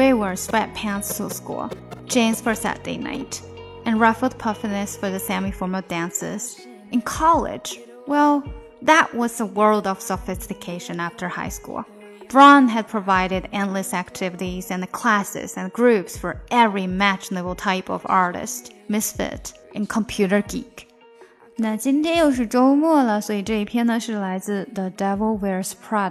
[0.00, 1.68] We wore sweatpants to school,
[2.06, 3.42] jeans for Saturday night,
[3.84, 6.66] and ruffled puffiness for the semi formal dances.
[6.90, 8.42] In college, well,
[8.80, 11.84] that was a world of sophistication after high school.
[12.30, 18.72] Brown had provided endless activities and classes and groups for every imaginable type of artist,
[18.88, 20.86] misfit, and computer geek.
[21.56, 26.10] 那今天又是周末了，所以这一篇呢是来自《The Devil Wears Prada》。